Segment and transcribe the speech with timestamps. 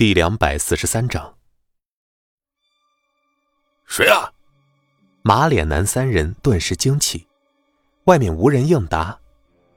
[0.00, 1.36] 第两百四十三章。
[3.84, 4.32] 谁啊？
[5.20, 7.28] 马脸男三人顿时惊起，
[8.04, 9.20] 外面无人应答。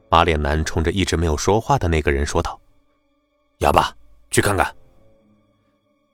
[0.09, 2.57] 马脸男冲着一直没有说话的那个人说道
[3.59, 3.93] ：“哑巴，
[4.31, 4.73] 去看看。”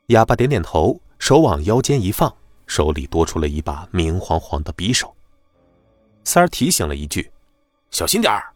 [0.10, 2.36] 哑巴点点头，手往腰间一放，
[2.66, 5.16] 手里多出了一把明晃晃的匕首。
[6.24, 7.32] 三儿提醒了一句
[7.92, 8.52] ：“小心点儿。”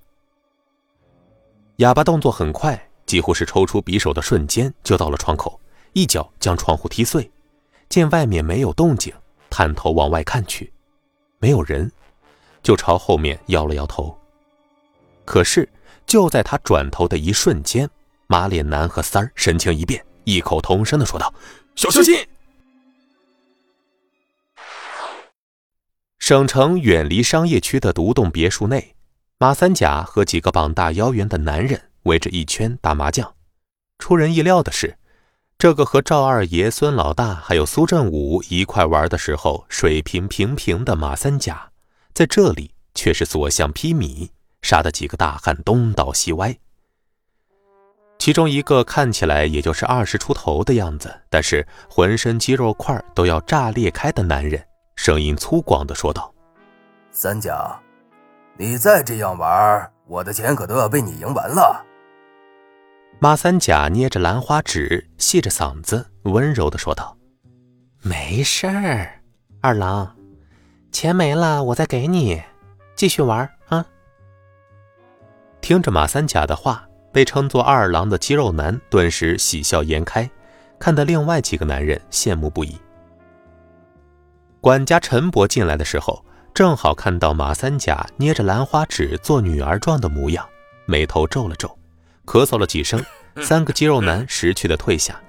[1.77, 5.59] 哑巴动作很快，几乎是抽出匕首的瞬间就到了窗口，
[5.91, 7.29] 一脚将窗户踢碎。
[7.87, 9.13] 见外面没有动静，
[9.51, 10.73] 探头往外看去，
[11.37, 11.91] 没有人，
[12.63, 14.17] 就朝后面摇了摇头。
[15.25, 15.69] 可是
[16.07, 17.87] 就在他转头的一瞬间，
[18.25, 20.03] 马脸男和三儿神情一变。
[20.23, 21.31] 异口同声的说道
[21.77, 22.15] ：“小心！”
[26.17, 28.95] 省城远离商业区的独栋别墅内，
[29.37, 33.35] 马三甲和几个膀大腰圆的男人围着一圈打麻将。
[33.99, 34.97] 出人意料的是，
[35.57, 41.69] 这个和赵二爷、孙老大还有苏振武一块玩的时候水平平平的马三甲，
[42.13, 44.29] 在这里却是所向披靡，
[44.61, 46.57] 杀得几个大汉东倒西歪。
[48.19, 54.65] 其中一个看起来也就是二十出头的样子，但是浑身肌肉块都要炸裂开的男人，
[54.95, 56.33] 声音粗犷的说道
[57.11, 57.79] ：“三甲，
[58.57, 61.85] 你再这样玩，我的钱可都要被你赢完了。”
[63.23, 67.17] 马三甲捏着兰花指，细着嗓子，温柔的说道
[68.03, 69.21] ：“没事儿，
[69.61, 70.13] 二郎，
[70.91, 72.43] 钱没了我再给你，
[72.97, 73.85] 继续玩啊。”
[75.61, 76.85] 听着马三甲的话。
[77.13, 80.29] 被称作二郎的肌肉男顿时喜笑颜开，
[80.77, 82.75] 看得另外几个男人羡慕不已。
[84.59, 90.45] 管家陈伯进来的时候，正好看到马三甲捏着兰花指做女儿状的模样，
[90.85, 91.73] 眉头皱了皱，
[92.25, 93.03] 咳嗽了几声，
[93.41, 95.19] 三个肌肉男识趣的退下。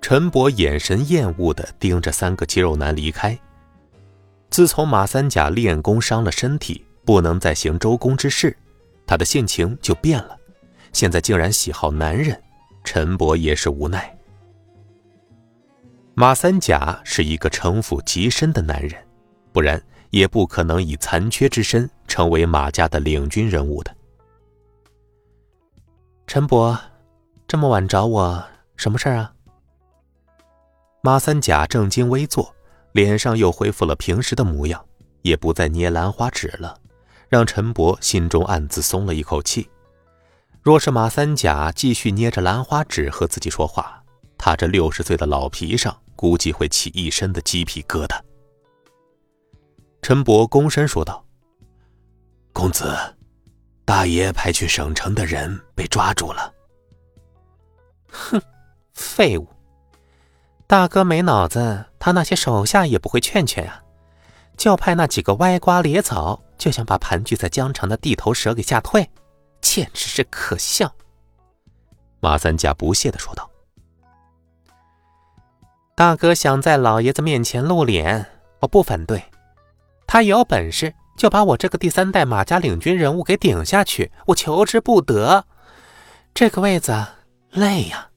[0.00, 3.38] 陈伯眼神厌恶的盯着三个肌肉男离开。
[4.50, 8.56] 自从马三甲练功伤了身体，不能再行周公之事。
[9.06, 10.36] 他的性情就变了，
[10.92, 12.40] 现在竟然喜好男人，
[12.84, 14.14] 陈伯也是无奈。
[16.14, 18.94] 马三甲是一个城府极深的男人，
[19.52, 23.94] 不然也不可能以残缺之身成为马家的领军人物的。
[26.26, 26.78] 陈伯，
[27.46, 28.44] 这么晚找我，
[28.76, 29.32] 什么事儿啊？
[31.02, 32.54] 马三甲正襟危坐，
[32.92, 34.82] 脸上又恢复了平时的模样，
[35.22, 36.78] 也不再捏兰花指了。
[37.28, 39.68] 让陈伯心中暗自松了一口气。
[40.60, 44.02] 若是马三甲继续捏着兰花指和自己说话，
[44.36, 48.20] 他这六十岁的老皮上估计会起一身的鸡皮疙瘩。
[50.02, 51.24] 陈伯躬身说道
[52.52, 52.94] ：“公子，
[53.92, 56.50] 大爷派去省城的人被抓住了。
[58.10, 58.40] ”“哼，
[58.94, 59.46] 废物！
[60.66, 63.82] 大哥没脑子，他那些手下也不会劝劝呀。”
[64.56, 69.10] 就派那几个歪瓜裂枣，就想把盘踞在江城的地头蛇给吓退，
[69.60, 70.90] 简直是可笑。
[72.20, 73.50] 马三甲不屑的说道
[75.94, 78.24] ：“大哥想在老爷子面前露脸，
[78.60, 79.22] 我不反对。
[80.06, 85.44] 他有本事就把我这个第三代马家领军人物给顶下去，我求之不得。
[86.34, 86.92] 这个位子
[87.52, 88.08] 累呀，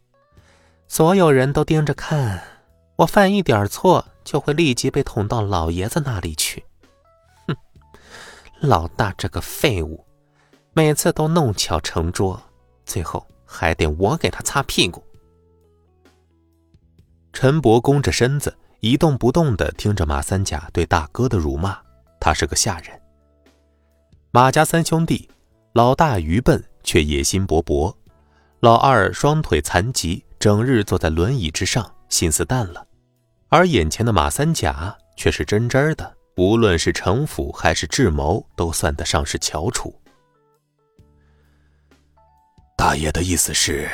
[0.87, 2.41] 所有人都盯着看，
[2.95, 6.65] 我犯一点错。”就会立即被捅到老爷子那里去。
[7.47, 7.55] 哼，
[8.59, 10.03] 老大这个废物，
[10.73, 12.41] 每次都弄巧成拙，
[12.87, 15.03] 最后还得我给他擦屁股。
[17.33, 21.77] 陈伯弓着身子，一动不动地听着马三甲对大哥的辱骂。
[22.25, 22.99] 他是个下人。
[24.31, 25.29] 马家三兄弟，
[25.73, 27.95] 老大愚笨却野心勃勃，
[28.61, 32.83] 老二双腿残疾，整日坐在轮椅之上，心思淡了。
[33.49, 39.93] 而眼前的马三甲却是真真的，无论是城府还是智谋，都算得上是翘楚。
[42.75, 43.87] 大爷的意思是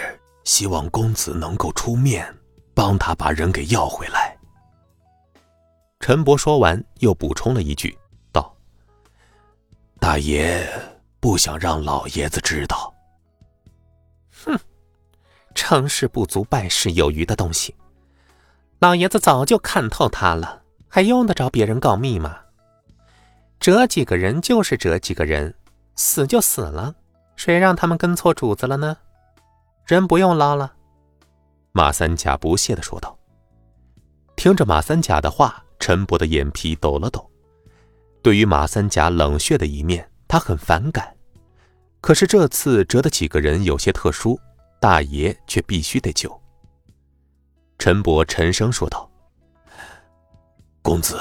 [0.45, 2.33] 希望公子能够出面，
[2.73, 4.37] 帮他把人给要回来。
[5.99, 7.93] 陈伯说完，又补充了一句
[10.11, 10.69] ，：“大爷
[11.21, 12.93] 不想让老爷子知道。”
[14.43, 14.59] 哼，
[15.55, 17.73] 成事不足败事有余的东西。
[18.79, 22.39] 老爷子早就看透他了，还用得着别人告密吗？
[23.57, 25.55] 折几个人就是折几个人，
[25.95, 26.93] 死就死了，
[27.37, 28.97] 谁让他们跟错主子了呢？
[29.85, 30.73] 人不用捞了。
[31.71, 33.17] 马三甲不屑的说道。
[34.35, 37.30] 听着马三甲的话，陈伯的眼皮抖了抖。
[38.21, 41.15] 对于马三甲冷血的一面，他很反感。
[41.99, 44.39] 可是这次折的几个人有些特殊，
[44.79, 46.41] 大爷却必须得救。
[47.77, 49.09] 陈伯沉声说道
[50.81, 51.19] ：“公子，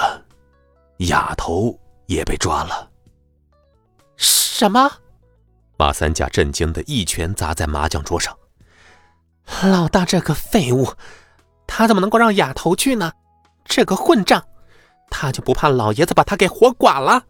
[0.99, 2.91] 哑头也被抓了。”
[4.17, 4.91] 什么？
[5.79, 8.37] 马三甲震惊的一拳砸在麻将桌上。
[9.63, 10.93] 老大这个废物，
[11.67, 13.13] 他怎么能够让哑头去呢？
[13.65, 14.45] 这个混账，
[15.11, 17.25] 他就不怕老爷子把他给活剐了？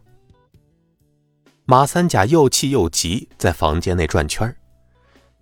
[1.64, 4.54] 马三甲又气又急，在房间内转圈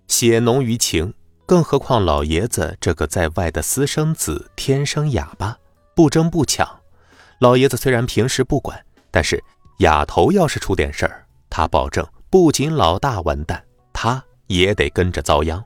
[0.07, 1.13] 血浓于情。
[1.45, 5.57] 更何况老爷子这个在外的私生子天生哑巴，
[5.95, 6.79] 不争不抢。
[7.39, 9.43] 老爷子虽然平时不管，但是
[9.79, 15.63] 哑头要是出点事儿，他保证不仅老大完蛋，他也得跟着遭殃。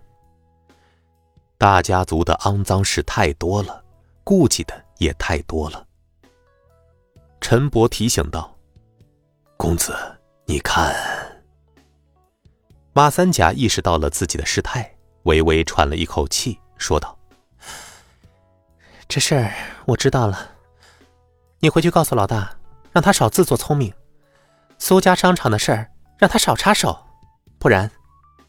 [1.58, 3.84] 大家族的肮脏事太多了，
[4.24, 5.86] 顾忌的也太多了。
[7.54, 8.58] 陈伯提醒道
[9.58, 9.96] ：“公子，
[10.46, 10.92] 你看。”
[12.94, 14.92] 马三甲意识到了自己的失态。
[15.26, 17.16] 微微喘了一口气，说道
[19.08, 19.54] ：“这事儿
[19.86, 20.50] 我知道了，
[21.60, 22.58] 你回去告诉老大，
[22.92, 23.94] 让他少自作聪明。
[24.80, 27.06] 苏家商场的事儿，让他少插手，
[27.60, 27.92] 不然，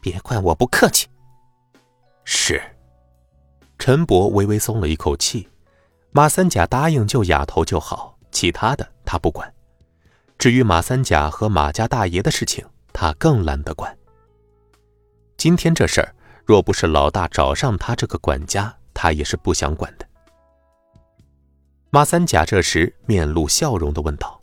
[0.01, 1.07] 别怪我不客气。”
[2.25, 2.59] 是。
[3.77, 5.47] 陈伯微微松了一口气，
[6.09, 9.53] 马三甲答应救哑头就好，其他的他不管。
[10.37, 13.97] 至于马三甲和马家大爷的事情，他更懒得管。
[15.37, 16.15] 今天这事儿。
[16.47, 20.07] 若不是老大找上他这个管家，他也是不想管的。
[21.89, 24.39] 马三甲这时面露笑容的问道：“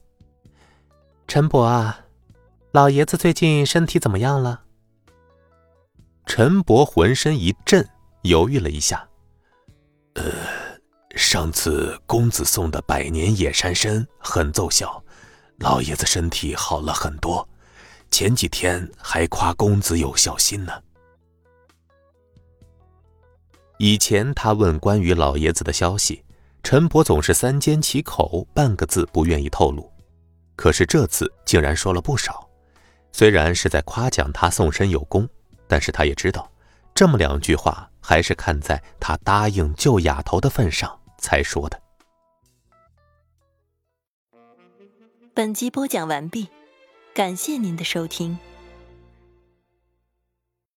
[1.29, 2.07] 陈伯啊，
[2.73, 4.65] 老爷子最近身体怎么样了？”
[6.27, 7.89] 陈伯浑身一震，
[8.23, 9.09] 犹豫了一下
[10.15, 10.25] ：“呃，
[11.15, 15.03] 上次公子送的百年野山参很奏效，
[15.59, 17.47] 老爷子身体好了很多，
[18.11, 20.73] 前几天还夸公子有孝心呢。”
[23.79, 26.25] 以前他问关于老爷子的消息，
[26.63, 29.91] 陈伯总是三缄其口，半个字不愿意透露。
[30.55, 32.49] 可是这次竟然说了不少，
[33.13, 35.29] 虽然是在夸奖他送身有功，
[35.67, 36.49] 但是他也知道，
[36.95, 41.81] 这么两句话还是看在他答应救哑头的份上才说的。
[45.33, 46.49] 本集播讲完毕，
[47.15, 48.39] 感谢您的收听。